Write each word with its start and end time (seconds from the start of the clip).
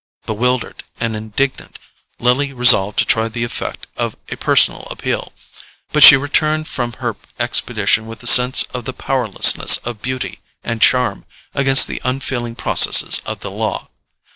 Bewildered 0.25 0.83
and 0.99 1.15
indignant, 1.15 1.77
Lily 2.17 2.53
resolved 2.53 2.97
to 2.97 3.05
try 3.05 3.27
the 3.27 3.43
effect 3.43 3.85
of 3.97 4.15
a 4.29 4.35
personal 4.35 4.87
appeal; 4.89 5.31
but 5.93 6.01
she 6.01 6.17
returned 6.17 6.67
from 6.67 6.93
her 6.93 7.15
expedition 7.39 8.07
with 8.07 8.23
a 8.23 8.25
sense 8.25 8.63
of 8.73 8.85
the 8.85 8.93
powerlessness 8.93 9.77
of 9.85 10.01
beauty 10.01 10.39
and 10.63 10.81
charm 10.81 11.25
against 11.53 11.87
the 11.87 12.01
unfeeling 12.03 12.55
processes 12.55 13.21
of 13.27 13.41
the 13.41 13.51
law. 13.51 13.89